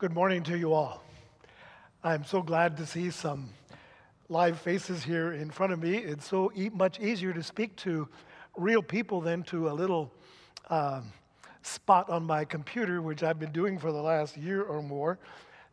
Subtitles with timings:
[0.00, 1.04] Good morning to you all.
[2.02, 3.50] I'm so glad to see some
[4.30, 5.98] live faces here in front of me.
[5.98, 8.08] It's so e- much easier to speak to
[8.56, 10.10] real people than to a little
[10.70, 11.12] um,
[11.60, 15.18] spot on my computer, which I've been doing for the last year or more,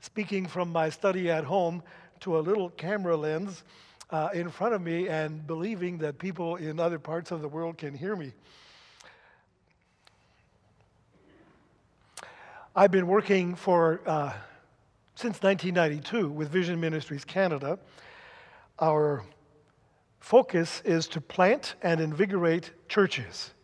[0.02, 1.82] speaking from my study at home
[2.20, 3.64] to a little camera lens
[4.10, 7.78] uh, in front of me and believing that people in other parts of the world
[7.78, 8.34] can hear me.
[12.80, 14.32] I've been working for uh,
[15.16, 17.80] since 1992 with Vision Ministries Canada.
[18.78, 19.24] Our
[20.20, 23.56] focus is to plant and invigorate churches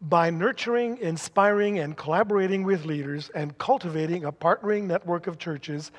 [0.00, 5.92] by nurturing, inspiring, and collaborating with leaders and cultivating a partnering network of churches,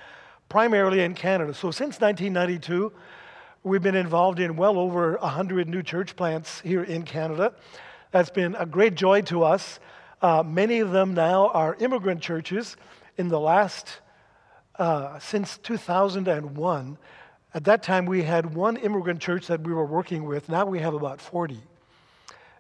[0.50, 1.54] primarily in Canada.
[1.54, 2.92] So, since 1992,
[3.62, 7.54] we've been involved in well over 100 new church plants here in Canada.
[8.10, 9.80] That's been a great joy to us.
[10.26, 12.78] Uh, many of them now are immigrant churches.
[13.18, 14.00] In the last,
[14.80, 16.98] uh, since 2001,
[17.54, 20.50] at that time we had one immigrant church that we were working with.
[20.50, 21.62] Now we have about 40.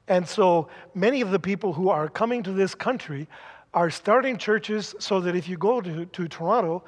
[0.07, 3.27] And so many of the people who are coming to this country
[3.73, 6.83] are starting churches so that if you go to, to Toronto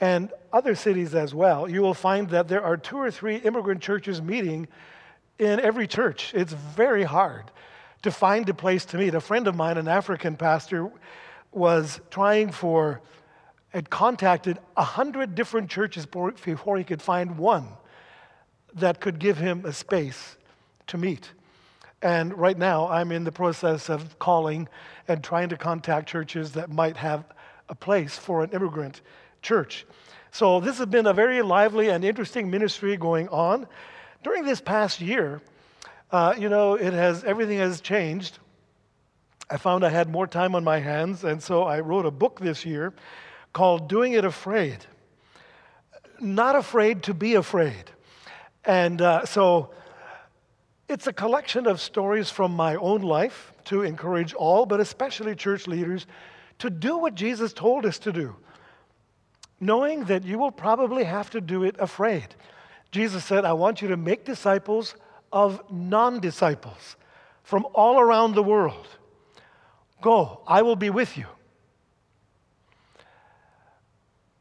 [0.00, 3.80] and other cities as well, you will find that there are two or three immigrant
[3.80, 4.66] churches meeting
[5.38, 6.32] in every church.
[6.34, 7.52] It's very hard
[8.02, 9.14] to find a place to meet.
[9.14, 10.90] A friend of mine, an African pastor,
[11.52, 13.00] was trying for,
[13.70, 17.68] had contacted a hundred different churches before he could find one
[18.74, 20.36] that could give him a space
[20.86, 21.32] to meet.
[22.00, 24.68] And right now, I'm in the process of calling
[25.08, 27.24] and trying to contact churches that might have
[27.68, 29.00] a place for an immigrant
[29.42, 29.84] church.
[30.30, 33.66] So, this has been a very lively and interesting ministry going on.
[34.22, 35.40] During this past year,
[36.10, 38.38] uh, you know, it has everything has changed.
[39.50, 42.40] I found I had more time on my hands, and so I wrote a book
[42.40, 42.94] this year
[43.52, 44.84] called Doing It Afraid.
[46.20, 47.90] Not afraid to be afraid.
[48.64, 49.70] And uh, so
[50.88, 55.66] it's a collection of stories from my own life to encourage all, but especially church
[55.66, 56.06] leaders,
[56.58, 58.34] to do what Jesus told us to do,
[59.60, 62.34] knowing that you will probably have to do it afraid.
[62.90, 64.94] Jesus said, I want you to make disciples
[65.32, 66.96] of non disciples
[67.42, 68.86] from all around the world.
[70.00, 71.26] Go, I will be with you.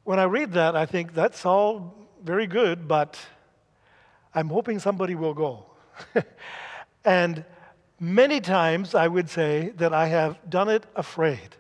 [0.04, 3.18] When I read that, I think that's all very good, but
[4.34, 5.66] I'm hoping somebody will go.
[7.06, 7.44] and
[8.00, 11.56] many times I would say that I have done it afraid.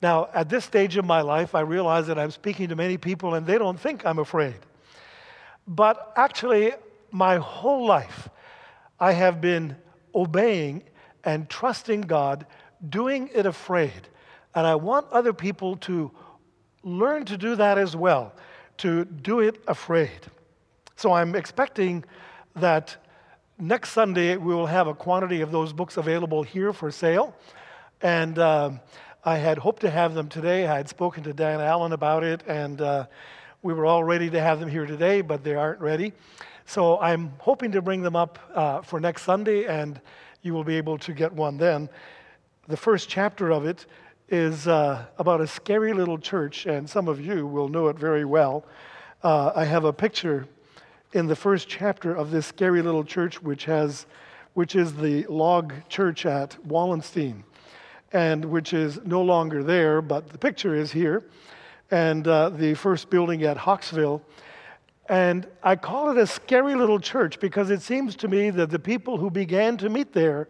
[0.00, 3.34] Now, at this stage of my life, I realize that I'm speaking to many people
[3.34, 4.56] and they don't think I'm afraid.
[5.66, 6.72] But actually,
[7.14, 8.28] my whole life,
[8.98, 9.76] I have been
[10.14, 10.82] obeying
[11.22, 12.44] and trusting God,
[12.88, 14.08] doing it afraid.
[14.54, 16.10] And I want other people to
[16.82, 18.34] learn to do that as well,
[18.78, 20.10] to do it afraid.
[20.96, 22.04] So I'm expecting
[22.56, 22.96] that
[23.58, 27.34] next Sunday we will have a quantity of those books available here for sale.
[28.02, 28.72] And uh,
[29.24, 30.66] I had hoped to have them today.
[30.66, 33.06] I had spoken to Dan Allen about it, and uh,
[33.62, 36.12] we were all ready to have them here today, but they aren't ready.
[36.66, 40.00] So I'm hoping to bring them up uh, for next Sunday, and
[40.42, 41.88] you will be able to get one then.
[42.68, 43.86] The first chapter of it
[44.28, 48.24] is uh, about a scary little church, and some of you will know it very
[48.24, 48.64] well.
[49.22, 50.48] Uh, I have a picture
[51.12, 54.06] in the first chapter of this scary little church, which has,
[54.54, 57.44] which is the log church at Wallenstein,
[58.12, 61.22] and which is no longer there, but the picture is here,
[61.90, 64.22] and uh, the first building at Hawkesville
[65.08, 68.78] and I call it a scary little church because it seems to me that the
[68.78, 70.48] people who began to meet there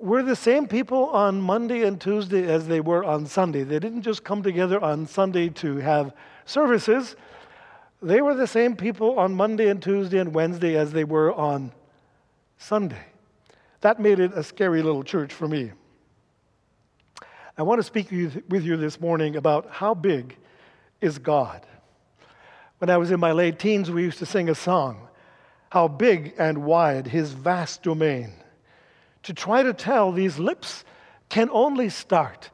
[0.00, 3.64] were the same people on Monday and Tuesday as they were on Sunday.
[3.64, 6.14] They didn't just come together on Sunday to have
[6.46, 7.16] services,
[8.02, 11.70] they were the same people on Monday and Tuesday and Wednesday as they were on
[12.56, 13.04] Sunday.
[13.82, 15.72] That made it a scary little church for me.
[17.58, 20.38] I want to speak with you this morning about how big
[21.02, 21.66] is God.
[22.80, 25.06] When I was in my late teens, we used to sing a song
[25.70, 28.32] How big and wide his vast domain.
[29.24, 30.82] To try to tell these lips
[31.28, 32.48] can only start.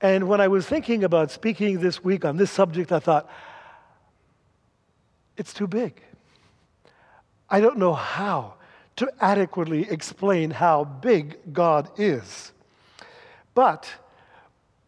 [0.00, 3.28] And when I was thinking about speaking this week on this subject, I thought,
[5.36, 6.00] it's too big.
[7.50, 8.54] I don't know how
[8.96, 12.52] to adequately explain how big God is.
[13.54, 13.86] But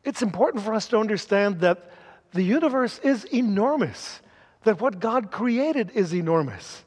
[0.04, 1.92] it's important for us to understand that
[2.32, 4.22] the universe is enormous
[4.64, 6.84] that what God created is enormous.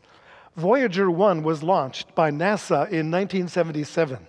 [0.56, 4.28] Voyager 1 was launched by NASA in 1977.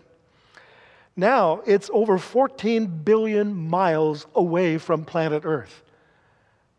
[1.17, 5.83] Now it's over 14 billion miles away from planet Earth.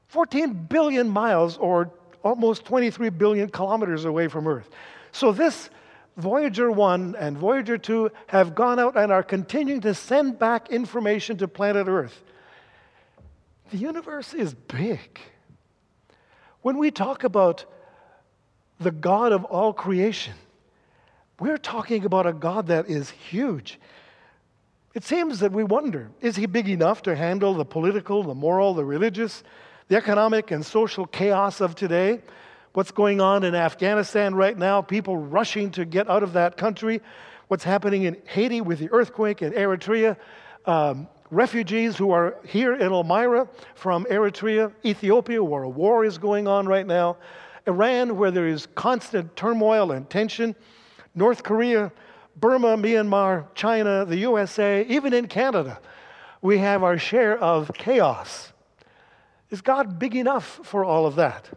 [0.08, 1.92] 14 billion miles, or
[2.24, 4.70] almost 23 billion kilometers away from Earth.
[5.12, 5.70] So this
[6.18, 11.38] Voyager 1 and Voyager 2 have gone out and are continuing to send back information
[11.38, 12.24] to planet Earth.
[13.72, 15.20] The universe is big.
[16.66, 17.64] When we talk about
[18.80, 20.34] the God of all creation,
[21.40, 23.80] we're talking about a God that is huge.
[24.96, 28.74] It seems that we wonder is he big enough to handle the political, the moral,
[28.74, 29.44] the religious,
[29.90, 32.24] the economic, and social chaos of today?
[32.74, 37.00] What's going on in Afghanistan right now, people rushing to get out of that country,
[37.48, 40.18] what's happening in Haiti with the earthquake, in Eritrea,
[40.66, 46.48] um, refugees who are here in Elmira from Eritrea, Ethiopia, where a war is going
[46.48, 47.18] on right now,
[47.68, 50.56] Iran, where there is constant turmoil and tension,
[51.14, 51.92] North Korea,
[52.38, 55.80] Burma, Myanmar, China, the USA, even in Canada,
[56.42, 58.54] we have our share of chaos.
[59.50, 61.50] Is God big enough for all of that?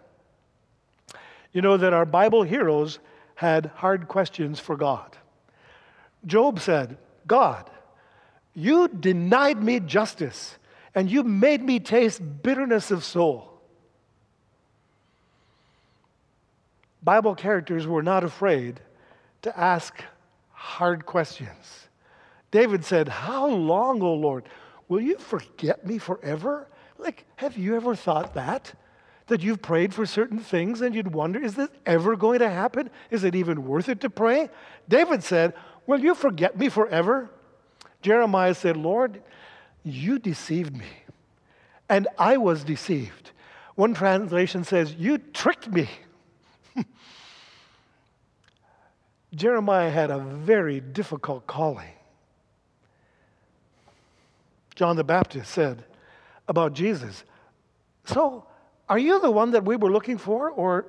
[1.53, 2.99] You know that our Bible heroes
[3.35, 5.17] had hard questions for God.
[6.27, 7.71] Job said, God,
[8.55, 10.57] you denied me justice,
[10.95, 13.49] and you made me taste bitterness of soul.
[17.03, 18.81] Bible characters were not afraid
[19.43, 20.03] to ask
[20.51, 21.89] hard questions.
[22.51, 24.45] David said, How long, O Lord?
[24.89, 26.67] Will you forget me forever?
[26.99, 28.73] Like, have you ever thought that?
[29.29, 32.91] That you've prayed for certain things and you'd wonder, is this ever going to happen?
[33.11, 34.49] Is it even worth it to pray?
[34.89, 35.55] David said,
[35.87, 37.31] Will you forget me forever?
[38.03, 39.23] Jeremiah said, Lord,
[39.85, 40.87] you deceived me,
[41.89, 43.33] and I was deceived.
[43.75, 45.89] One translation says, You tricked me.
[49.35, 51.93] Jeremiah had a very difficult calling.
[54.75, 55.85] John the Baptist said
[56.47, 57.25] about Jesus,
[58.05, 58.47] So,
[58.89, 60.87] are you the one that we were looking for, or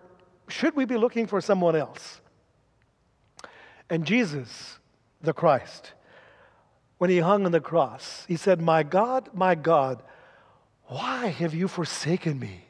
[0.48, 2.22] should we be looking for someone else?
[3.90, 4.78] And Jesus,
[5.22, 5.94] the Christ,
[7.00, 10.04] when he hung on the cross, he said, My God, my God,
[10.86, 12.66] why have you forsaken me?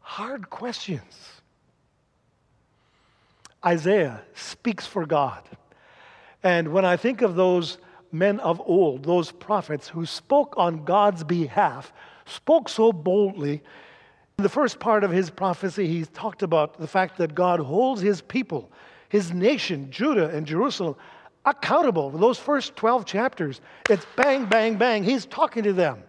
[0.00, 1.40] Hard questions.
[3.64, 5.42] Isaiah speaks for God.
[6.42, 7.78] And when I think of those
[8.10, 11.92] men of old, those prophets who spoke on God's behalf,
[12.26, 13.62] spoke so boldly,
[14.38, 18.02] in the first part of his prophecy, he talked about the fact that God holds
[18.02, 18.70] his people,
[19.08, 20.96] his nation, Judah and Jerusalem,
[21.44, 22.10] accountable.
[22.10, 25.04] Those first 12 chapters, it's bang, bang, bang.
[25.04, 26.02] He's talking to them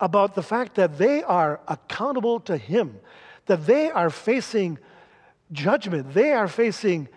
[0.00, 2.98] about the fact that they are accountable to Him,
[3.46, 4.78] that they are facing
[5.52, 7.08] judgment, they are facing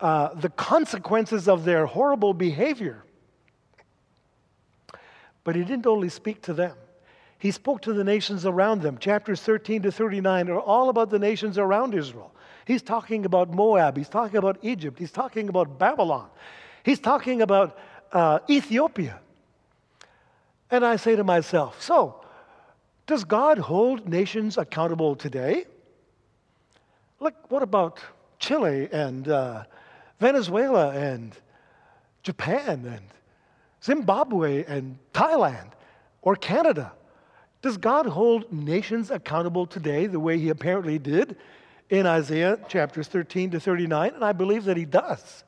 [0.00, 3.04] uh, the consequences of their horrible behavior.
[5.44, 6.76] But He didn't only speak to them.
[7.38, 8.98] He spoke to the nations around them.
[8.98, 12.34] Chapters 13 to 39 are all about the nations around Israel.
[12.64, 13.96] He's talking about Moab.
[13.96, 14.98] He's talking about Egypt.
[14.98, 16.28] He's talking about Babylon.
[16.88, 17.76] He's talking about
[18.12, 19.20] uh, Ethiopia.
[20.70, 22.24] And I say to myself, so,
[23.06, 25.66] does God hold nations accountable today?
[27.20, 28.00] Look, what about
[28.38, 29.64] Chile and uh,
[30.18, 31.36] Venezuela and
[32.22, 33.04] Japan and
[33.84, 35.72] Zimbabwe and Thailand
[36.22, 36.92] or Canada?
[37.60, 41.36] Does God hold nations accountable today the way he apparently did
[41.90, 44.14] in Isaiah chapters 13 to 39?
[44.14, 45.44] And I believe that he does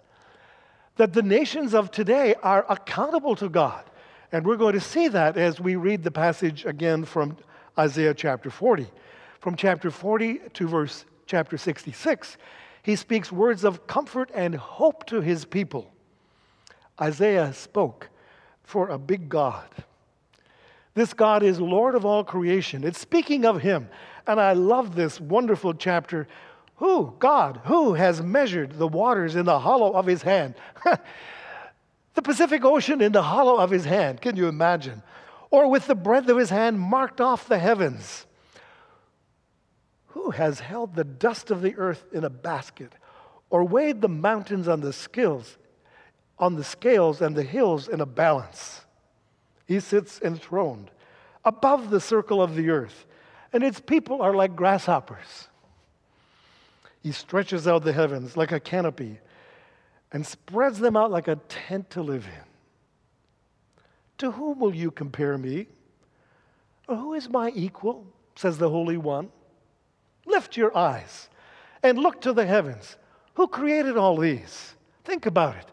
[1.00, 3.82] that the nations of today are accountable to God.
[4.32, 7.38] And we're going to see that as we read the passage again from
[7.78, 8.86] Isaiah chapter 40.
[9.38, 12.36] From chapter 40 to verse chapter 66,
[12.82, 15.90] he speaks words of comfort and hope to his people.
[17.00, 18.10] Isaiah spoke
[18.62, 19.68] for a big God.
[20.92, 22.84] This God is Lord of all creation.
[22.84, 23.88] It's speaking of him.
[24.26, 26.28] And I love this wonderful chapter
[26.80, 27.14] who?
[27.18, 27.60] God.
[27.64, 30.54] Who has measured the waters in the hollow of his hand?
[32.14, 34.22] the Pacific Ocean in the hollow of his hand.
[34.22, 35.02] Can you imagine?
[35.50, 38.24] Or with the breadth of his hand marked off the heavens.
[40.06, 42.94] Who has held the dust of the earth in a basket?
[43.50, 45.58] Or weighed the mountains on the scales,
[46.38, 48.86] on the scales and the hills in a balance?
[49.66, 50.90] He sits enthroned
[51.44, 53.04] above the circle of the earth,
[53.52, 55.49] and its people are like grasshoppers.
[57.02, 59.18] He stretches out the heavens like a canopy
[60.12, 62.44] and spreads them out like a tent to live in.
[64.18, 65.66] To whom will you compare me?
[66.88, 68.06] Or who is my equal?
[68.34, 69.30] says the Holy One.
[70.26, 71.28] Lift your eyes
[71.82, 72.96] and look to the heavens.
[73.34, 74.74] Who created all these?
[75.04, 75.66] Think about it.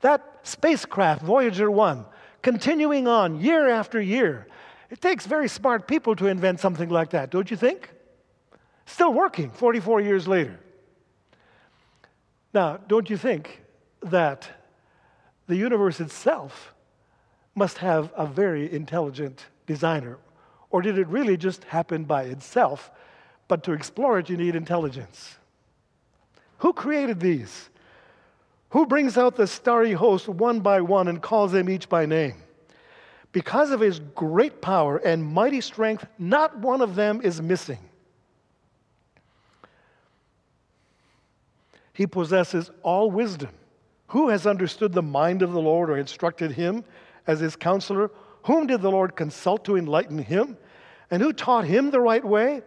[0.00, 2.04] That spacecraft, Voyager 1,
[2.42, 4.46] continuing on year after year.
[4.90, 7.90] It takes very smart people to invent something like that, don't you think?
[8.86, 10.58] Still working 44 years later.
[12.54, 13.62] Now, don't you think
[14.02, 14.48] that
[15.46, 16.74] the universe itself
[17.54, 20.18] must have a very intelligent designer?
[20.70, 22.90] Or did it really just happen by itself?
[23.48, 25.36] But to explore it, you need intelligence.
[26.58, 27.70] Who created these?
[28.70, 32.34] Who brings out the starry host one by one and calls them each by name?
[33.32, 37.87] Because of his great power and mighty strength, not one of them is missing.
[41.98, 43.50] He possesses all wisdom.
[44.10, 46.84] Who has understood the mind of the Lord or instructed him
[47.26, 48.12] as his counselor?
[48.44, 50.56] Whom did the Lord consult to enlighten him?
[51.10, 52.62] And who taught him the right way?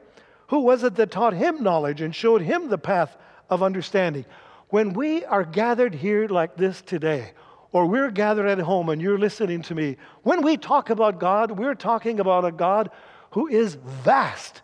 [0.47, 3.15] Who was it that taught him knowledge and showed him the path
[3.49, 4.25] of understanding?
[4.67, 7.31] When we are gathered here like this today,
[7.71, 11.51] or we're gathered at home and you're listening to me, when we talk about God,
[11.51, 12.91] we're talking about a God
[13.29, 14.61] who is vast.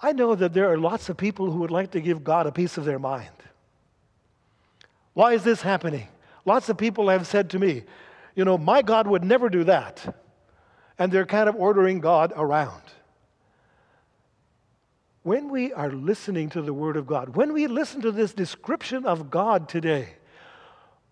[0.00, 2.52] I know that there are lots of people who would like to give God a
[2.52, 3.30] piece of their mind.
[5.14, 6.08] Why is this happening?
[6.44, 7.84] Lots of people have said to me,
[8.34, 10.16] you know, my God would never do that.
[10.98, 12.82] And they're kind of ordering God around
[15.22, 19.04] when we are listening to the Word of God, when we listen to this description
[19.04, 20.14] of God today,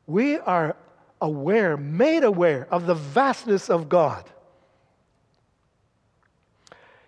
[0.06, 0.76] we are
[1.20, 4.24] aware, made aware of the vastness of God.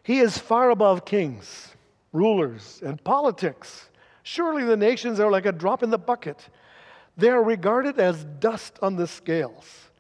[0.03, 1.75] He is far above kings,
[2.13, 3.89] rulers, and politics.
[4.23, 6.49] Surely the nations are like a drop in the bucket.
[7.21, 9.91] They are regarded as dust on the scales.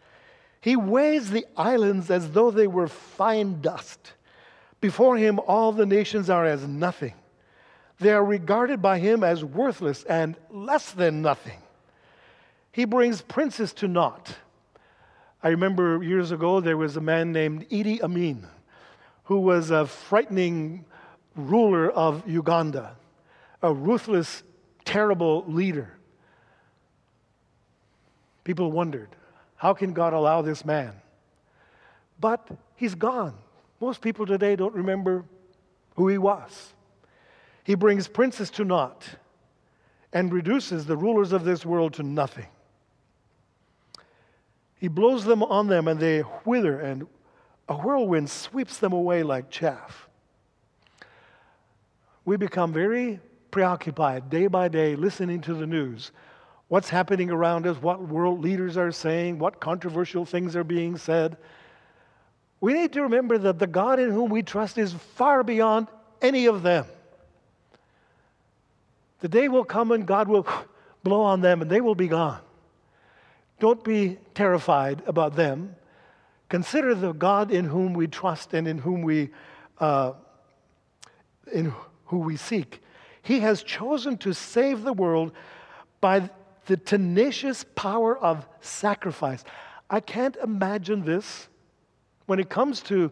[0.63, 4.15] He weighs the islands as though they were fine dust.
[4.81, 7.13] Before him, all the nations are as nothing.
[7.99, 11.59] They are regarded by him as worthless and less than nothing.
[12.73, 14.35] He brings princes to naught.
[15.43, 18.47] I remember years ago there was a man named Idi Amin
[19.25, 20.87] who was a frightening
[21.37, 22.97] ruler of Uganda,
[23.63, 24.43] a ruthless,
[24.87, 26.00] terrible leader.
[28.45, 29.09] People wondered,
[29.57, 30.95] how can God allow this man?
[32.19, 33.35] But he's gone.
[33.81, 35.25] Most people today don't remember
[35.97, 36.73] who he was.
[37.65, 39.07] He brings princes to naught
[40.13, 42.47] and reduces the rulers of this world to nothing.
[44.79, 47.07] He blows them on them and they wither, and
[47.69, 50.09] a whirlwind sweeps them away like chaff.
[52.25, 53.21] We become very
[53.51, 56.13] preoccupied day by day listening to the news.
[56.71, 61.37] What's happening around us, what world leaders are saying, what controversial things are being said.
[62.61, 65.89] We need to remember that the God in whom we trust is far beyond
[66.23, 66.87] any of them.
[69.19, 70.47] The day will come and God will
[71.03, 72.39] blow on them and they will be gone.
[73.59, 75.75] Don't be terrified about them.
[76.49, 79.31] Consider the God in whom we trust and in whom we,
[79.81, 80.13] uh,
[81.53, 81.75] in
[82.05, 82.81] who we seek.
[83.23, 85.33] He has chosen to save the world
[86.01, 86.31] by
[86.67, 89.45] the tenacious power of sacrifice.
[89.89, 91.49] I can't imagine this
[92.27, 93.11] when it comes to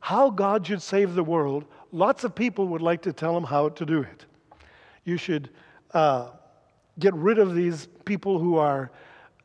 [0.00, 3.70] how God should save the world, lots of people would like to tell him how
[3.70, 4.26] to do it.
[5.04, 5.50] You should
[5.92, 6.28] uh,
[6.98, 8.90] get rid of these people who are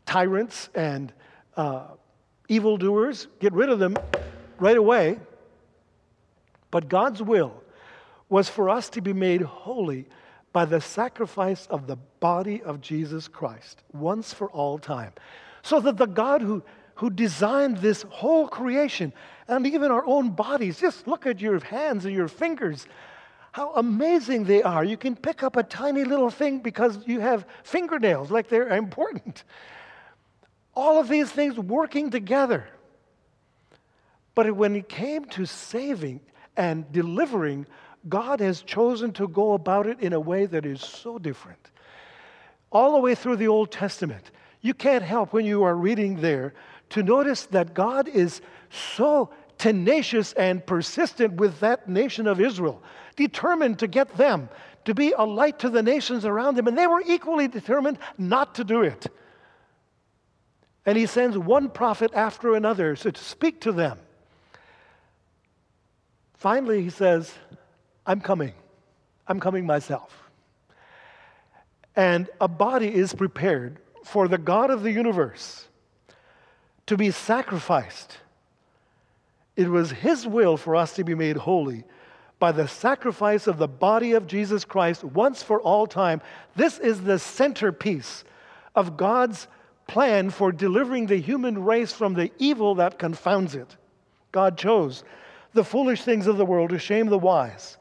[0.05, 1.13] tyrants and
[1.55, 1.83] uh,
[2.49, 3.95] evildoers, get rid of them
[4.59, 5.19] right away.
[6.69, 7.63] But God's will
[8.29, 10.07] was for us to be made holy
[10.53, 15.11] by the sacrifice of the body of Jesus Christ once for all time.
[15.63, 16.63] So that the God who
[16.95, 19.13] who designed this whole creation
[19.47, 20.79] and even our own bodies.
[20.79, 22.87] Just look at your hands and your fingers.
[23.51, 24.83] How amazing they are.
[24.83, 29.43] You can pick up a tiny little thing because you have fingernails, like they're important.
[30.75, 32.67] All of these things working together.
[34.35, 36.19] But when it came to saving
[36.57, 37.67] and delivering,
[38.09, 41.71] God has chosen to go about it in a way that is so different.
[42.71, 44.31] All the way through the Old Testament,
[44.61, 46.53] you can't help when you are reading there
[46.89, 52.81] to notice that God is so tenacious and persistent with that nation of Israel,
[53.15, 54.49] determined to get them
[54.85, 58.55] to be a light to the nations around them, and they were equally determined not
[58.55, 59.07] to do it.
[60.85, 63.99] And he sends one prophet after another to speak to them.
[66.33, 67.33] Finally, he says,
[68.05, 68.53] I'm coming.
[69.27, 70.29] I'm coming myself.
[71.95, 75.67] And a body is prepared for the God of the universe
[76.87, 78.17] to be sacrificed.
[79.55, 81.83] It was His will for us to be made holy
[82.39, 86.21] by the sacrifice of the body of Jesus Christ once for all time.
[86.55, 88.25] This is the centerpiece
[88.75, 89.47] of God's
[89.87, 93.77] plan for delivering the human race from the evil that confounds it.
[94.31, 95.03] God chose
[95.53, 97.77] the foolish things of the world to shame the wise,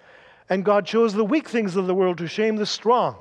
[0.53, 3.17] and God chose the weak things of the world to shame the strong.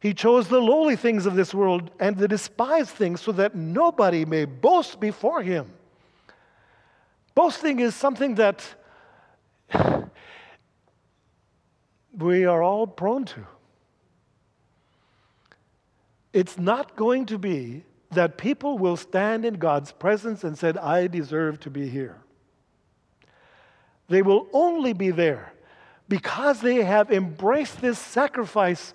[0.00, 4.24] He chose the lowly things of this world and the despised things so that nobody
[4.24, 5.70] may boast before him.
[7.36, 8.64] Boasting is something that
[12.18, 13.46] we are all prone to.
[16.32, 21.06] It's not going to be that people will stand in God's presence and said, I
[21.06, 22.18] deserve to be here.
[24.08, 25.52] They will only be there
[26.10, 28.92] because they have embraced this sacrifice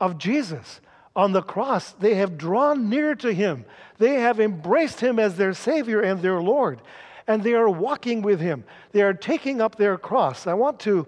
[0.00, 0.80] of Jesus
[1.14, 1.92] on the cross.
[1.92, 3.66] They have drawn near to him.
[3.98, 6.80] They have embraced him as their Savior and their Lord.
[7.26, 8.64] And they are walking with him.
[8.92, 10.46] They are taking up their cross.
[10.46, 11.06] I want to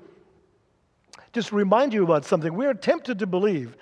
[1.33, 2.53] just remind you about something.
[2.53, 3.75] We are tempted to believe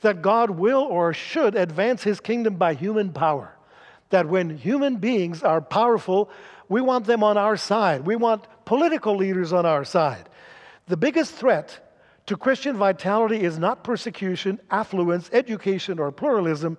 [0.00, 3.54] that God will or should advance his kingdom by human power.
[4.08, 6.30] That when human beings are powerful,
[6.70, 8.06] we want them on our side.
[8.06, 10.29] We want political leaders on our side.
[10.90, 11.94] The biggest threat
[12.26, 16.76] to Christian vitality is not persecution, affluence, education, or pluralism.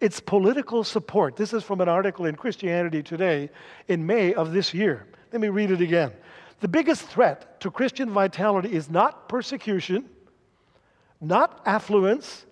[0.00, 1.36] It's political support.
[1.36, 3.48] This is from an article in Christianity Today
[3.88, 5.06] in May of this year.
[5.32, 6.12] Let me read it again.
[6.60, 10.10] The biggest threat to Christian vitality is not persecution,
[11.22, 12.44] not affluence,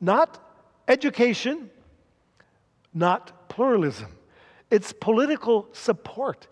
[0.00, 1.70] not education,
[2.94, 4.12] not pluralism.
[4.70, 6.46] It's political support.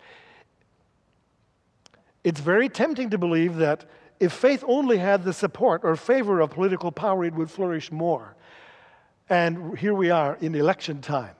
[2.25, 3.85] It's very tempting to believe that
[4.21, 8.35] if faith only had the support or favor of political power, it would flourish more.
[9.27, 11.31] And here we are in election time.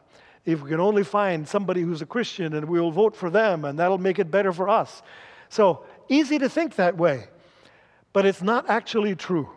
[0.45, 3.77] If we can only find somebody who's a Christian and we'll vote for them, and
[3.77, 5.03] that'll make it better for us.
[5.49, 7.27] So, easy to think that way,
[8.13, 9.47] but it's not actually true.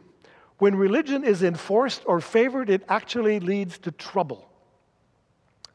[0.58, 4.50] When religion is enforced or favored, it actually leads to trouble.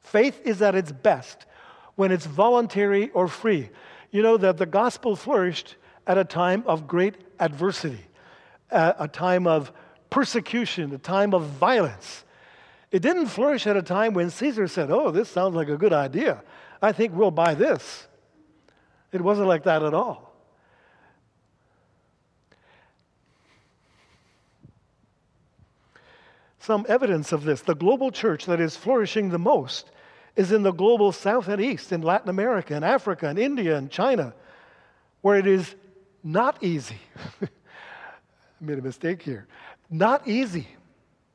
[0.02, 1.48] Faith is at its best
[1.96, 3.72] when it's voluntary or free.
[4.12, 8.06] You know that the gospel flourished at a time of great adversity,
[8.72, 9.72] a time of
[10.10, 12.24] persecution, a time of violence.
[12.92, 15.94] It didn't flourish at a time when Caesar said, Oh, this sounds like a good
[15.94, 16.44] idea.
[16.82, 18.08] I think we'll buy this.
[19.12, 20.34] It wasn't like that at all.
[26.60, 27.62] Some evidence of this.
[27.62, 29.92] The global church that is flourishing the most
[30.36, 33.90] is in the global south and east, in Latin America and Africa and India and
[33.90, 34.34] China,
[35.22, 35.76] where it is
[36.24, 37.00] not easy.
[37.42, 37.48] I
[38.62, 39.48] made a mistake here.
[39.90, 40.68] Not easy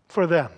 [0.09, 0.51] for them.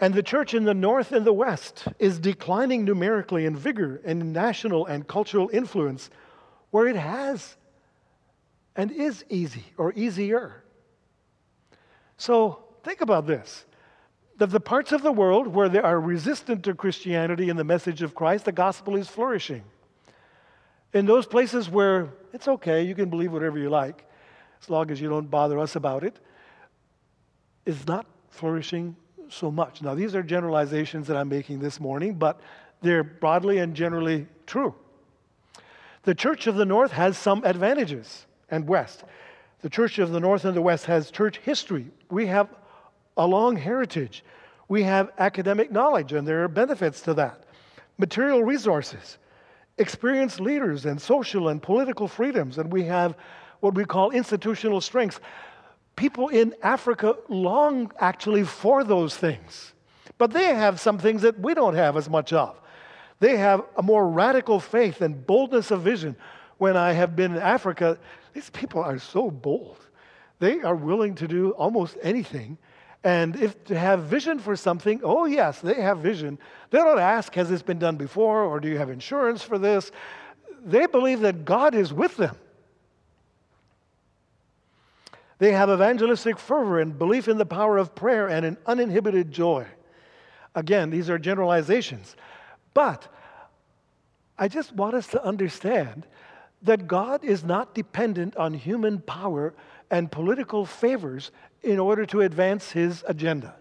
[0.00, 4.32] And the church in the north and the west is declining numerically in vigor and
[4.32, 6.10] national and cultural influence
[6.70, 7.56] where it has
[8.76, 10.64] and is easy or easier.
[12.16, 13.64] So think about this
[14.36, 18.02] that the parts of the world where they are resistant to Christianity and the message
[18.02, 19.62] of Christ, the gospel is flourishing.
[20.94, 24.06] In those places where it's okay, you can believe whatever you like,
[24.62, 26.18] as long as you don't bother us about it,
[27.66, 28.96] is not flourishing
[29.28, 29.82] so much.
[29.82, 32.40] Now, these are generalizations that I'm making this morning, but
[32.80, 34.74] they're broadly and generally true.
[36.04, 39.04] The Church of the North has some advantages, and West.
[39.62, 41.86] The Church of the North and the West has church history.
[42.10, 42.48] We have
[43.16, 44.22] a long heritage.
[44.68, 47.44] We have academic knowledge, and there are benefits to that.
[47.98, 49.18] Material resources,
[49.78, 53.16] experienced leaders, and social and political freedoms, and we have
[53.60, 55.20] what we call institutional strengths.
[55.96, 59.72] People in Africa long actually for those things,
[60.18, 62.60] but they have some things that we don't have as much of.
[63.20, 66.16] They have a more radical faith and boldness of vision.
[66.58, 67.98] When I have been in Africa,
[68.32, 69.78] these people are so bold.
[70.40, 72.58] They are willing to do almost anything.
[73.04, 76.38] And if to have vision for something, oh, yes, they have vision.
[76.70, 79.92] They don't ask, has this been done before, or do you have insurance for this?
[80.64, 82.34] They believe that God is with them.
[85.38, 89.66] They have evangelistic fervor and belief in the power of prayer and an uninhibited joy.
[90.54, 92.16] Again, these are generalizations.
[92.72, 93.06] But
[94.38, 96.06] I just want us to understand
[96.64, 99.54] that God is not dependent on human power
[99.90, 101.30] and political favors
[101.62, 103.54] in order to advance his agenda.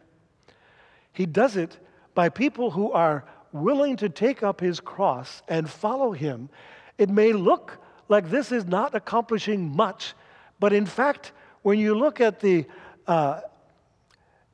[1.11, 1.77] He does it
[2.15, 6.49] by people who are willing to take up his cross and follow him.
[6.97, 7.77] It may look
[8.09, 10.13] like this is not accomplishing much,
[10.59, 12.65] but in fact, when you look at the
[13.07, 13.41] uh,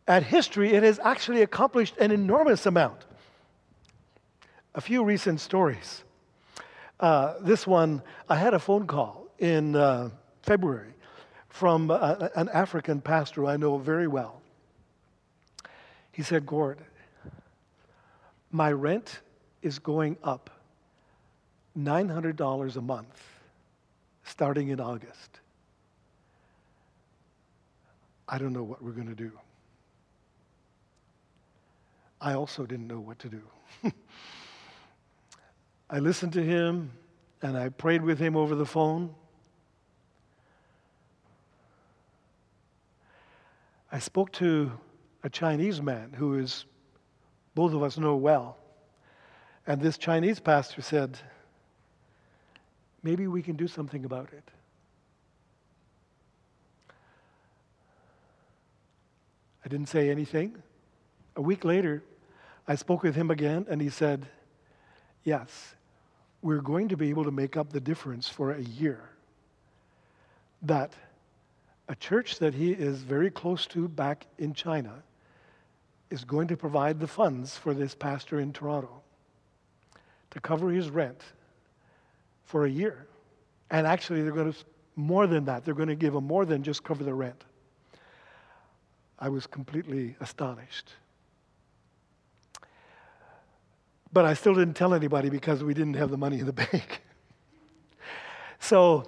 [0.08, 3.06] at history, it has actually accomplished an enormous amount.
[4.74, 6.04] A few recent stories.
[7.00, 10.10] Uh, this one, I had a phone call in uh,
[10.42, 10.94] February
[11.48, 14.42] from uh, an African pastor I know very well.
[16.12, 16.80] He said, Gord,
[18.52, 19.22] my rent
[19.62, 20.50] is going up
[21.78, 23.24] $900 a month
[24.24, 25.40] starting in August.
[28.28, 29.32] I don't know what we're going to do.
[32.22, 33.42] I also didn't know what to do.
[35.90, 36.92] I listened to him
[37.42, 39.16] and I prayed with him over the phone.
[43.92, 44.72] I spoke to
[45.24, 46.66] a Chinese man who is,
[47.56, 48.58] both of us know well.
[49.66, 51.18] And this Chinese pastor said,
[53.02, 54.44] maybe we can do something about it.
[59.66, 60.62] I didn't say anything.
[61.36, 62.04] A week later,
[62.68, 64.28] I spoke with him again, and he said,
[65.24, 65.76] Yes,
[66.42, 69.10] we're going to be able to make up the difference for a year.
[70.62, 70.94] That
[71.88, 75.04] a church that he is very close to back in China
[76.10, 79.02] is going to provide the funds for this pastor in Toronto
[80.32, 81.22] to cover his rent
[82.46, 83.08] for a year.
[83.72, 84.60] And actually, they're going to,
[84.96, 87.44] more than that, they're going to give him more than just cover the rent.
[89.20, 90.92] I was completely astonished.
[94.12, 97.02] But I still didn't tell anybody because we didn't have the money in the bank.
[98.60, 99.08] so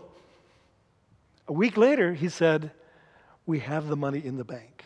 [1.47, 2.71] a week later, he said,
[3.45, 4.85] We have the money in the bank.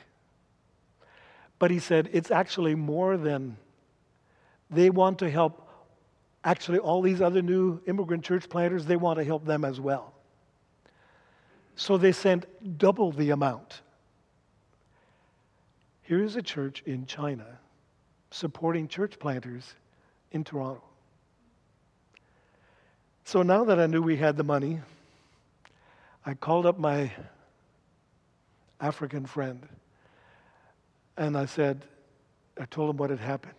[1.60, 3.58] But he said, It's actually more than
[4.70, 5.62] they want to help.
[6.44, 10.14] Actually, all these other new immigrant church planters, they want to help them as well.
[11.76, 12.46] So they sent
[12.78, 13.82] double the amount.
[16.04, 17.60] Here is a church in China
[18.30, 19.74] supporting church planters
[20.36, 20.84] in Toronto.
[23.24, 24.82] So now that I knew we had the money,
[26.26, 27.10] I called up my
[28.82, 29.66] African friend
[31.16, 31.86] and I said,
[32.60, 33.56] I told him what had happened.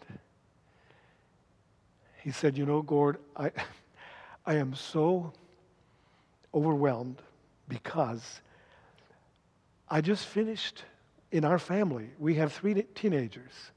[2.23, 3.53] He said, You know, Gord, I,
[4.47, 5.33] I am so
[6.55, 7.23] overwhelmed
[7.69, 8.43] because
[9.89, 10.85] I just finished
[11.33, 12.11] in our family.
[12.19, 13.73] We have three teenagers.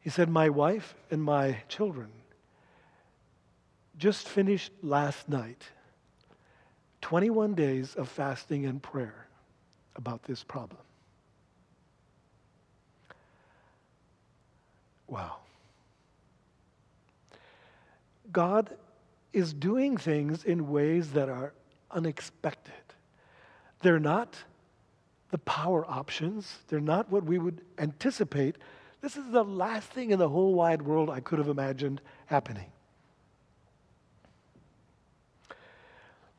[0.00, 2.08] He said, My wife and my children
[3.96, 5.62] just finished last night
[7.02, 9.26] 21 days of fasting and prayer
[9.96, 10.80] about this problem.
[15.06, 15.36] Wow.
[18.32, 18.76] God
[19.32, 21.52] is doing things in ways that are
[21.90, 22.72] unexpected.
[23.80, 24.36] They're not
[25.30, 28.56] the power options, they're not what we would anticipate
[29.00, 32.66] this is the last thing in the whole wide world I could have imagined happening.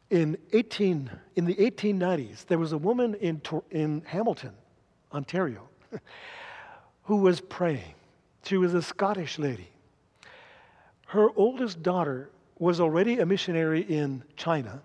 [0.10, 4.52] In, 18, in the 1890s, there was a woman in, in Hamilton,
[5.14, 5.70] Ontario,
[7.04, 7.96] who was praying.
[8.44, 9.70] She was a Scottish lady.
[11.08, 14.82] Her oldest daughter was already a missionary in China,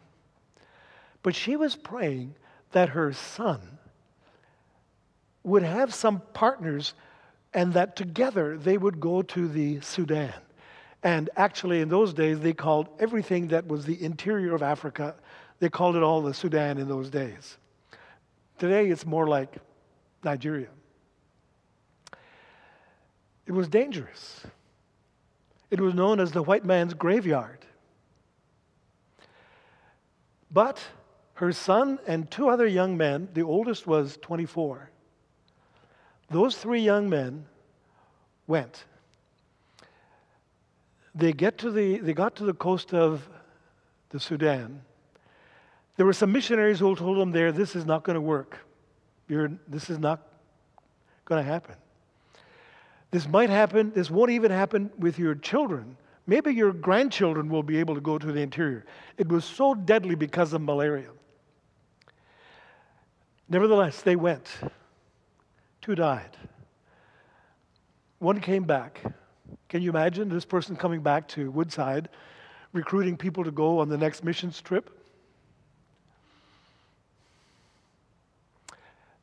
[1.22, 2.34] but she was praying
[2.72, 3.60] that her son
[5.42, 6.94] would have some partners
[7.56, 10.34] and that together they would go to the Sudan.
[11.02, 15.14] And actually, in those days, they called everything that was the interior of Africa,
[15.58, 17.56] they called it all the Sudan in those days.
[18.58, 19.56] Today, it's more like
[20.22, 20.68] Nigeria.
[23.46, 24.42] It was dangerous.
[25.70, 27.64] It was known as the white man's graveyard.
[30.50, 30.82] But
[31.34, 34.90] her son and two other young men, the oldest was 24,
[36.30, 37.46] those three young men
[38.46, 38.84] went.
[41.14, 43.28] They, get to the, they got to the coast of
[44.10, 44.82] the Sudan.
[45.96, 48.58] There were some missionaries who told them there, this is not going to work.
[49.28, 50.20] You're, this is not
[51.24, 51.74] going to happen.
[53.10, 55.96] This might happen, this won't even happen with your children.
[56.26, 58.84] Maybe your grandchildren will be able to go to the interior.
[59.16, 61.10] It was so deadly because of malaria.
[63.48, 64.48] Nevertheless, they went.
[65.86, 66.36] Two died.
[68.18, 69.00] One came back.
[69.68, 72.08] Can you imagine this person coming back to Woodside,
[72.72, 74.90] recruiting people to go on the next missions trip?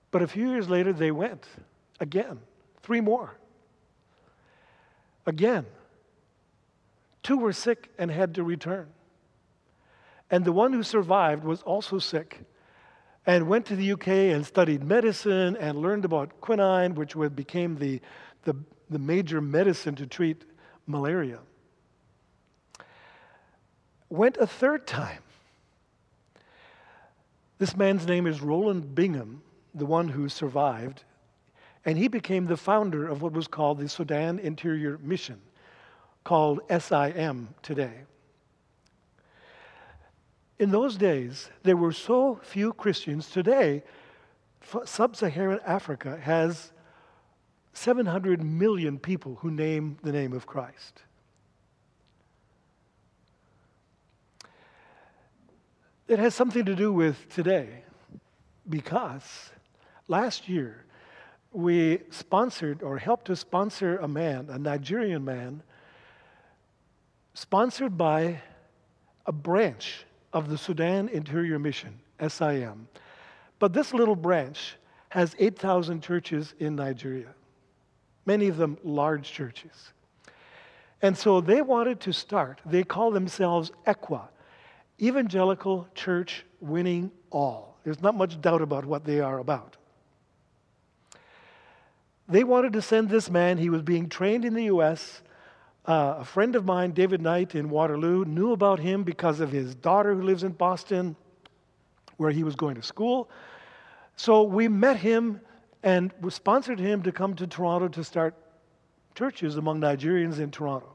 [0.09, 1.45] But a few years later, they went
[1.99, 2.39] again,
[2.81, 3.35] three more.
[5.25, 5.65] Again,
[7.23, 8.87] two were sick and had to return.
[10.31, 12.39] And the one who survived was also sick
[13.25, 18.01] and went to the UK and studied medicine and learned about quinine, which became the,
[18.43, 18.55] the,
[18.89, 20.43] the major medicine to treat
[20.87, 21.39] malaria.
[24.09, 25.23] Went a third time.
[27.59, 29.41] This man's name is Rowland Bingham,
[29.73, 31.03] the one who survived.
[31.85, 35.41] And he became the founder of what was called the Sudan Interior Mission,
[36.23, 38.03] called SIM today.
[40.63, 43.29] In those days, there were so few Christians.
[43.29, 43.83] Today,
[44.85, 46.71] Sub Saharan Africa has
[47.73, 51.01] 700 million people who name the name of Christ.
[56.07, 57.83] It has something to do with today
[58.69, 59.51] because
[60.07, 60.85] last year
[61.51, 65.61] we sponsored or helped to sponsor a man, a Nigerian man,
[67.33, 68.39] sponsored by
[69.25, 72.87] a branch of the Sudan Interior Mission, SIM.
[73.59, 74.75] But this little branch
[75.09, 77.33] has 8,000 churches in Nigeria,
[78.25, 79.93] many of them large churches.
[81.01, 84.27] And so they wanted to start, they call themselves ECWA,
[85.01, 87.77] Evangelical Church Winning All.
[87.83, 89.77] There's not much doubt about what they are about.
[92.27, 95.21] They wanted to send this man, he was being trained in the U.S.
[95.85, 99.75] Uh, a friend of mine, David Knight in Waterloo, knew about him because of his
[99.75, 101.13] daughter who lives in Boston,
[102.15, 103.29] where he was going to school.
[104.15, 105.41] So we met him
[105.83, 108.33] and sponsored him to come to Toronto to start
[109.13, 110.93] churches among Nigerians in Toronto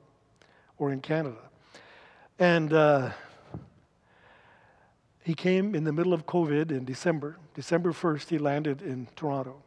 [0.79, 1.37] or in Canada.
[2.38, 3.11] And uh,
[5.22, 7.37] he came in the middle of COVID in December.
[7.53, 9.62] December 1st, he landed in Toronto.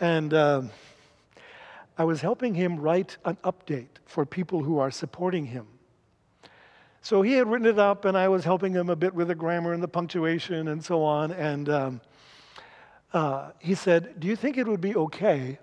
[0.00, 0.34] And.
[0.34, 0.62] Uh,
[1.98, 5.66] I was helping him write an update for people who are supporting him.
[7.00, 9.34] So he had written it up, and I was helping him a bit with the
[9.34, 11.30] grammar and the punctuation and so on.
[11.30, 12.00] And um,
[13.12, 15.58] uh, he said, Do you think it would be okay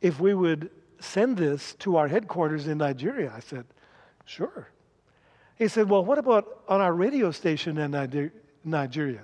[0.00, 3.32] if we would send this to our headquarters in Nigeria?
[3.36, 3.66] I said,
[4.24, 4.68] Sure.
[5.56, 7.90] He said, Well, what about on our radio station in
[8.64, 9.22] Nigeria?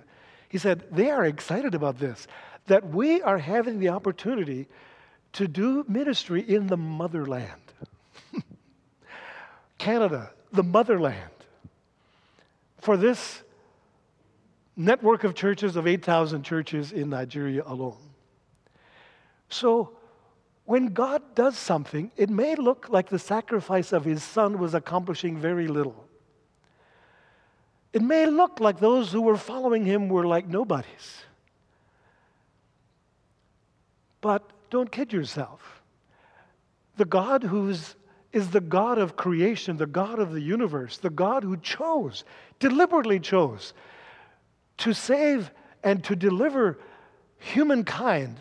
[0.49, 2.27] He said, They are excited about this,
[2.67, 4.69] that we are having the opportunity
[5.37, 7.61] to do ministry in the motherland.
[9.79, 11.31] Canada, the motherland.
[12.79, 13.43] For this
[14.77, 17.99] network of churches, of 8,000 churches in Nigeria alone.
[19.51, 19.99] So,
[20.65, 25.37] when God does something, it may look like the sacrifice of his son was accomplishing
[25.37, 26.09] very little.
[27.93, 31.25] It may look like those who were following him were like nobodies.
[34.23, 35.83] But don't kid yourself.
[36.97, 37.97] The God who's
[38.33, 42.25] is the God of creation, the God of the universe, the God who chose,
[42.59, 43.73] deliberately chose
[44.79, 45.51] to save
[45.83, 46.79] and to deliver
[47.39, 48.39] humankind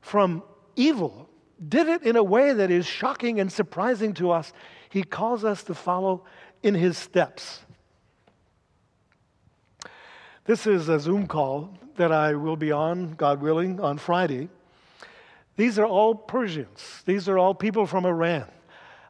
[0.00, 0.42] from
[0.76, 1.28] evil,
[1.68, 4.52] did it in a way that is shocking and surprising to us.
[4.88, 6.24] He calls us to follow
[6.62, 7.60] in his steps.
[10.44, 14.48] This is a Zoom call that I will be on, God willing, on Friday.
[15.56, 17.02] These are all Persians.
[17.06, 18.46] These are all people from Iran.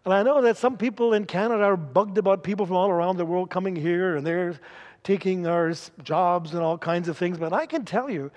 [0.05, 3.17] And I know that some people in Canada are bugged about people from all around
[3.17, 4.61] the world coming here and they're
[5.03, 7.39] taking our jobs and all kinds of things.
[7.39, 8.31] But I can tell you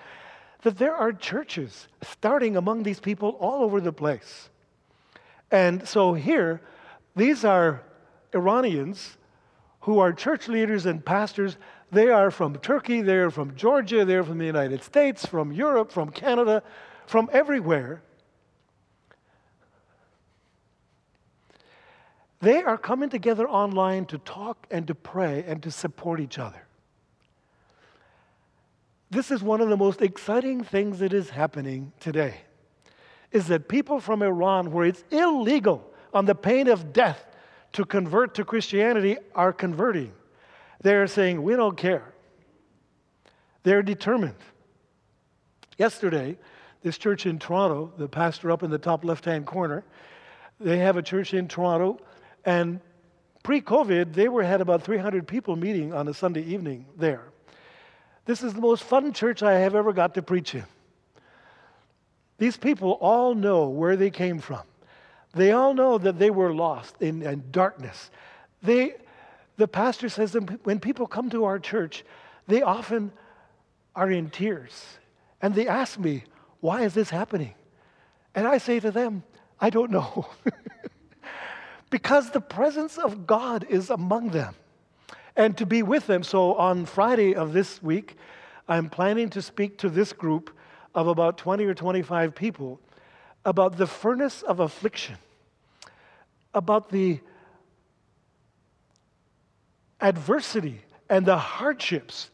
[0.62, 4.50] that there are churches starting among these people all over the place.
[5.52, 6.62] And so here,
[7.16, 7.84] these are
[8.34, 9.18] Iranians
[9.82, 11.58] who are church leaders and pastors.
[11.92, 16.10] They are from Turkey, they're from Georgia, they're from the United States, from Europe, from
[16.10, 16.64] Canada,
[17.08, 18.04] from everywhere.
[22.42, 26.62] They are coming together online to talk and to pray and to support each other.
[29.10, 32.36] This is one of the most exciting things that is happening today.
[33.32, 37.26] Is that people from Iran, where it's illegal on the pain of death
[37.74, 40.12] to convert to Christianity, are converting.
[40.82, 42.14] They're saying, We don't care.
[43.64, 44.36] They're determined.
[45.78, 46.38] Yesterday,
[46.84, 49.84] this church in Toronto, the pastor up in the top left hand corner,
[50.60, 52.00] they have a church in Toronto,
[52.46, 52.80] and
[53.44, 57.24] pre COVID, they were had about 300 people meeting on a Sunday evening there.
[58.26, 60.66] This is the most fun church I have ever got to preach in.
[62.38, 64.62] These people all know where they came from.
[65.34, 68.12] They all know that they were lost in, in darkness.
[68.62, 68.96] They,
[69.56, 72.04] the pastor says that when people come to our church,
[72.48, 73.12] they often
[73.96, 74.86] are in tears.
[75.42, 76.24] And they ask me,
[76.60, 77.54] why is this happening?
[78.36, 79.24] And I say to them,
[79.60, 80.28] I don't know.
[81.90, 84.56] because the presence of God is among them
[85.36, 86.24] and to be with them.
[86.24, 88.18] So on Friday of this week,
[88.68, 90.56] I'm planning to speak to this group
[90.94, 92.80] of about 20 or 25 people
[93.46, 95.16] about the furnace of affliction,
[96.54, 97.20] about the
[100.02, 102.30] adversity and the hardships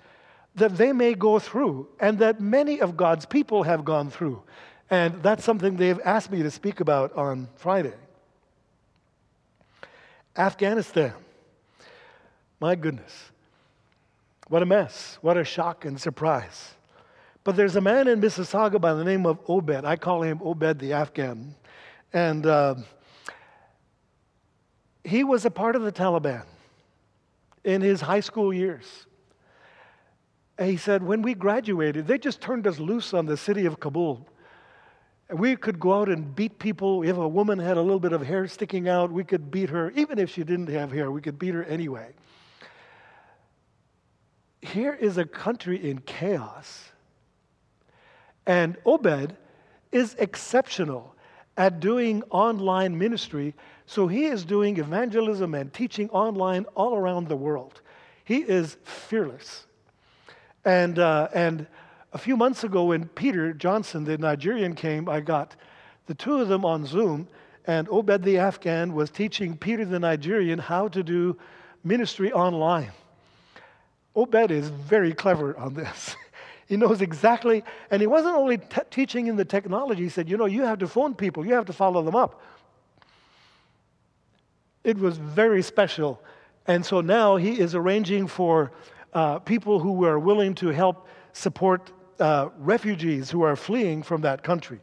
[0.56, 4.44] that they may go through and that many of God's people have gone through.
[4.90, 7.94] And that's something they've asked me to speak about on Friday.
[10.38, 11.14] Afghanistan.
[12.60, 13.32] My goodness.
[14.48, 15.18] What a mess.
[15.22, 16.74] What a shock and surprise.
[17.44, 19.84] But there's a man in Mississauga by the name of Obed.
[19.84, 21.56] I call him Obed the Afghan.
[22.14, 22.76] And uh,
[25.04, 26.44] he was a part of the Taliban
[27.64, 29.08] in his high school years.
[30.58, 33.80] And he said, when we graduated, they just turned us loose on the city of
[33.80, 34.28] Kabul.
[35.30, 37.04] And we could go out and beat people.
[37.04, 39.92] If a woman had a little bit of hair sticking out, we could beat her.
[39.92, 42.14] Even if she didn't have hair, we could beat her anyway.
[44.62, 46.92] Here is a country in chaos.
[48.46, 49.36] And Obed
[49.92, 51.16] is exceptional
[51.58, 53.56] at doing online ministry.
[53.86, 57.82] So he is doing evangelism and teaching online all around the world.
[58.24, 59.66] He is fearless.
[60.66, 61.68] And, uh, and
[62.14, 65.56] a few months ago, when Peter Johnson, the Nigerian, came, I got
[66.06, 67.28] the two of them on Zoom,
[67.66, 71.38] and Obed the Afghan was teaching Peter the Nigerian how to do
[71.84, 72.92] ministry online.
[74.16, 76.16] Obed is very clever on this.
[76.68, 80.38] he knows exactly, and he wasn't only t- teaching in the technology, he said, You
[80.38, 82.42] know, you have to phone people, you have to follow them up.
[84.84, 86.22] It was very special.
[86.68, 88.72] And so now he is arranging for
[89.14, 94.44] uh, people who are willing to help support uh, refugees who are fleeing from that
[94.44, 94.80] country.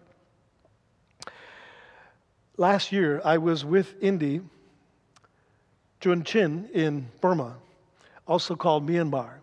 [2.56, 4.40] Last year, I was with Indy
[6.00, 7.56] Jun Chin in Burma,
[8.26, 9.34] also called Myanmar.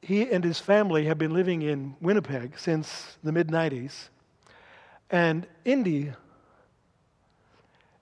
[0.00, 4.08] He and his family have been living in Winnipeg since the mid 90s.
[5.10, 6.12] And Indy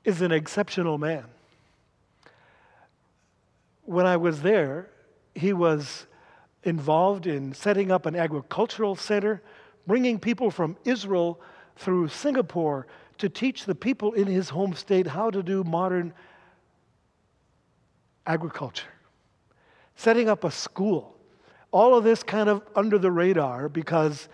[0.04, 1.24] is an exceptional man.
[3.84, 4.88] When I was there,
[5.34, 6.06] he was
[6.62, 9.42] involved in setting up an agricultural center,
[9.86, 11.40] bringing people from Israel
[11.76, 12.86] through Singapore
[13.18, 16.12] to teach the people in his home state how to do modern
[18.26, 18.92] agriculture,
[19.96, 21.16] setting up a school.
[21.70, 24.28] All of this kind of under the radar because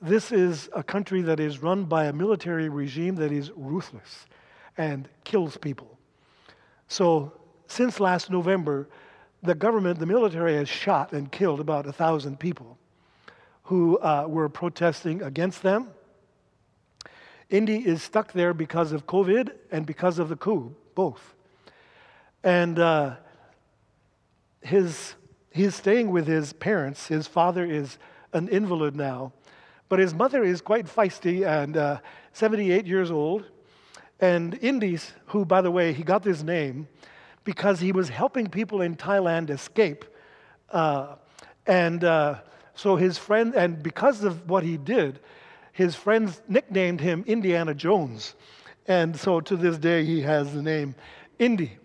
[0.00, 4.26] this is a country that is run by a military regime that is ruthless
[4.76, 5.98] and kills people.
[6.88, 7.32] So,
[7.66, 8.88] since last November,
[9.44, 12.78] the government, the military, has shot and killed about a thousand people
[13.64, 15.88] who uh, were protesting against them.
[17.50, 21.34] Indy is stuck there because of COVID and because of the coup, both.
[22.42, 23.16] And uh,
[24.62, 25.14] his,
[25.50, 27.06] he's staying with his parents.
[27.06, 27.98] His father is
[28.32, 29.32] an invalid now,
[29.90, 32.00] but his mother is quite feisty and uh,
[32.32, 33.44] 78 years old.
[34.20, 36.88] And Indy's, who, by the way, he got this name
[37.44, 40.04] because he was helping people in Thailand escape.
[40.70, 41.16] Uh,
[41.66, 42.40] and uh,
[42.74, 45.20] so his friend, and because of what he did,
[45.72, 48.34] his friends nicknamed him Indiana Jones.
[48.86, 50.94] And so to this day, he has the name
[51.38, 51.78] Indy.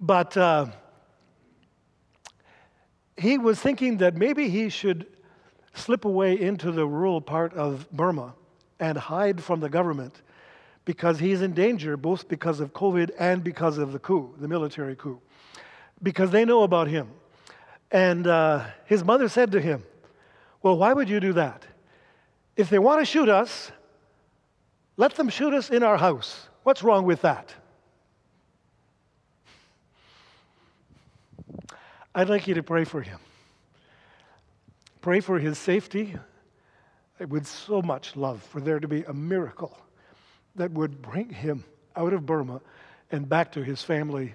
[0.00, 0.66] But uh,
[3.16, 5.06] he was thinking that maybe he should
[5.74, 8.34] slip away into the rural part of Burma
[8.78, 10.22] and hide from the government
[10.84, 14.96] because he's in danger both because of COVID and because of the coup, the military
[14.96, 15.20] coup,
[16.02, 17.08] because they know about him.
[17.90, 19.84] And uh, his mother said to him,
[20.62, 21.64] Well, why would you do that?
[22.56, 23.70] If they want to shoot us,
[24.96, 26.48] let them shoot us in our house.
[26.62, 27.52] What's wrong with that?
[32.14, 33.18] I'd like you to pray for him.
[35.00, 36.16] Pray for his safety.
[37.18, 39.76] Would so much love for there to be a miracle
[40.56, 41.64] that would bring him
[41.96, 42.60] out of Burma
[43.10, 44.34] and back to his family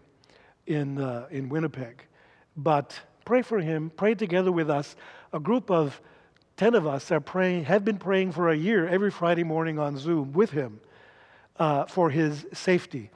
[0.68, 2.04] in, uh, in Winnipeg.
[2.56, 4.96] But pray for him, pray together with us.
[5.34, 6.00] A group of
[6.58, 9.98] 10 of us are praying, have been praying for a year every Friday morning on
[9.98, 10.80] Zoom with him
[11.58, 13.10] uh, for his safety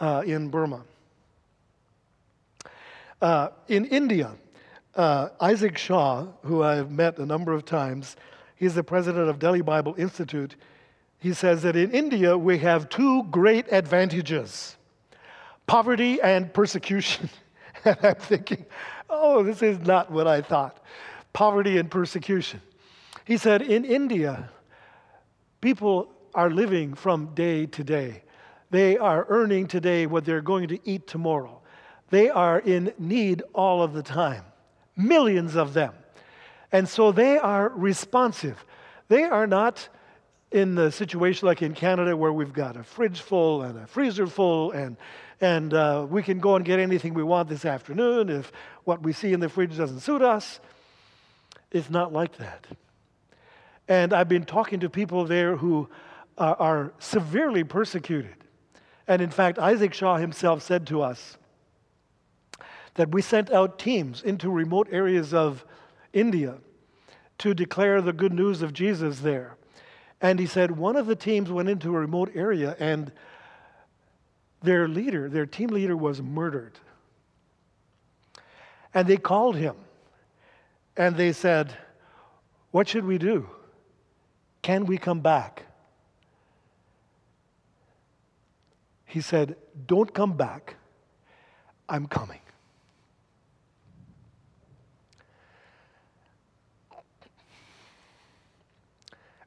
[0.00, 0.82] uh, in Burma.
[3.20, 4.32] Uh, in India,
[4.94, 8.16] uh, Isaac Shaw, who I've met a number of times,
[8.56, 10.56] he's the president of Delhi Bible Institute
[11.18, 14.76] he says that in India we have two great advantages
[15.66, 17.28] poverty and persecution.
[17.84, 18.64] and I'm thinking,
[19.10, 20.80] oh, this is not what I thought.
[21.32, 22.60] Poverty and persecution.
[23.24, 24.48] He said, in India,
[25.60, 28.22] people are living from day to day.
[28.70, 31.60] They are earning today what they're going to eat tomorrow.
[32.10, 34.44] They are in need all of the time,
[34.96, 35.92] millions of them.
[36.72, 38.64] And so they are responsive.
[39.08, 39.88] They are not
[40.52, 44.26] in the situation like in Canada where we've got a fridge full and a freezer
[44.26, 44.96] full and
[45.40, 48.50] and uh, we can go and get anything we want this afternoon if
[48.84, 50.60] what we see in the fridge doesn't suit us.
[51.70, 52.66] It's not like that.
[53.86, 55.88] And I've been talking to people there who
[56.38, 58.34] are, are severely persecuted.
[59.06, 61.36] And in fact, Isaac Shaw himself said to us
[62.94, 65.64] that we sent out teams into remote areas of
[66.12, 66.54] India
[67.38, 69.56] to declare the good news of Jesus there.
[70.20, 73.12] And he said one of the teams went into a remote area and
[74.62, 76.78] their leader, their team leader, was murdered.
[78.94, 79.76] And they called him
[80.96, 81.76] and they said,
[82.70, 83.48] What should we do?
[84.62, 85.64] Can we come back?
[89.04, 89.56] He said,
[89.86, 90.76] Don't come back.
[91.88, 92.40] I'm coming.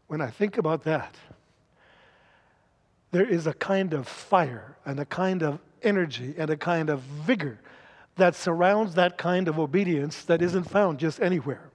[0.10, 1.16] When I think about that,
[3.12, 7.02] there is a kind of fire and a kind of energy and a kind of
[7.02, 7.60] vigor
[8.16, 11.70] that surrounds that kind of obedience that isn't found just anywhere.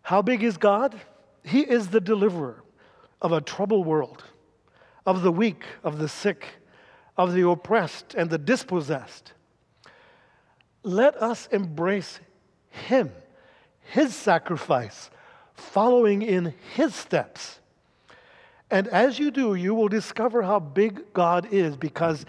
[0.00, 0.98] How big is God?
[1.44, 2.64] He is the deliverer
[3.20, 4.24] of a troubled world,
[5.04, 6.46] of the weak, of the sick,
[7.18, 9.34] of the oppressed and the dispossessed.
[10.82, 12.20] Let us embrace
[12.70, 13.12] Him,
[13.82, 15.10] His sacrifice,
[15.60, 17.60] following in His steps.
[18.70, 22.24] And as you do, you will discover how big God is because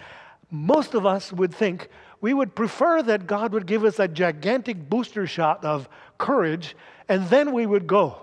[0.50, 1.88] most of us would think
[2.20, 6.76] we would prefer that God would give us a gigantic booster shot of courage
[7.08, 8.16] and then we would go.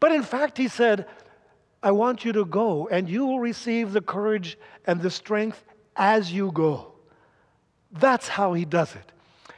[0.00, 1.06] But in fact, He said,
[1.82, 5.64] I want you to go and you will receive the courage and the strength
[5.96, 6.92] as you go.
[7.92, 9.12] That's how He does it.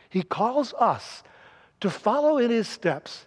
[0.08, 1.22] He calls us
[1.80, 3.26] to follow in His steps.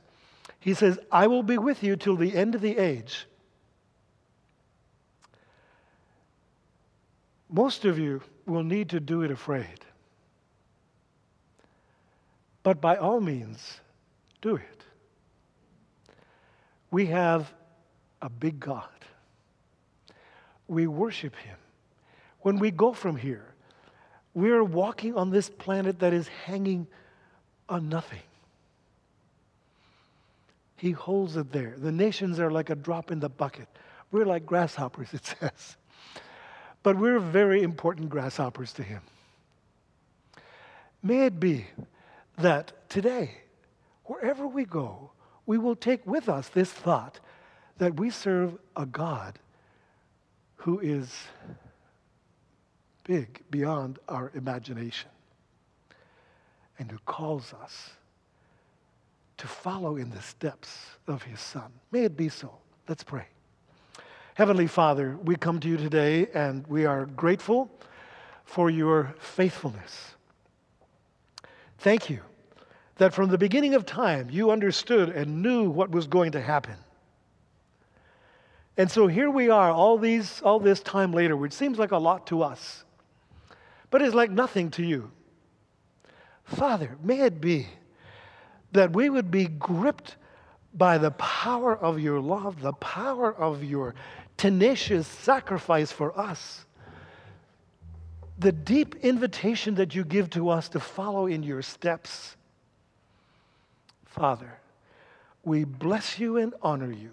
[0.59, 3.25] He says, I will be with you till the end of the age.
[7.49, 9.85] Most of you will need to do it afraid.
[12.61, 13.79] But by all means,
[14.41, 14.83] do it.
[16.91, 17.51] We have
[18.21, 18.87] a big God.
[20.67, 21.57] We worship Him.
[22.41, 23.45] When we go from here,
[24.33, 26.87] we're walking on this planet that is hanging
[27.67, 28.19] on nothing.
[30.79, 31.75] He holds it there.
[31.77, 33.67] The nations are like a drop in the bucket.
[34.11, 35.75] We're like grasshoppers, it says.
[36.83, 39.01] But we're very important grasshoppers to Him.
[41.03, 41.65] May it be
[42.37, 43.31] that today,
[44.05, 45.11] wherever we go,
[45.45, 47.19] we will take with us this thought
[47.77, 49.37] that we serve a God
[50.57, 51.27] who is
[53.03, 55.09] big beyond our imagination
[56.77, 57.91] and who calls us
[59.39, 60.69] to follow in the steps
[61.07, 61.71] of his Son.
[61.91, 62.53] May it be so.
[62.87, 63.25] Let's pray.
[64.35, 67.71] Heavenly Father, we come to you today and we are grateful
[68.45, 70.15] for your faithfulness.
[71.79, 72.21] Thank you
[72.97, 76.75] that from the beginning of time you understood and knew what was going to happen.
[78.77, 81.97] And so here we are, all, these, all this time later, which seems like a
[81.97, 82.83] lot to us,
[83.89, 85.11] but is like nothing to you.
[86.43, 87.67] Father, may it be
[88.71, 90.15] that we would be gripped
[90.73, 93.95] by the power of your love, the power of your
[94.37, 96.65] tenacious sacrifice for us,
[98.37, 102.37] the deep invitation that you give to us to follow in your steps.
[104.05, 104.59] Father,
[105.43, 107.11] we bless you and honor you.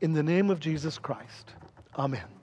[0.00, 1.54] In the name of Jesus Christ.
[1.98, 2.39] Amen.